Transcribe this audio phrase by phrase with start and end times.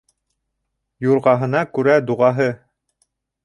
[1.07, 2.51] Юрғаһына күрә дуғаһы.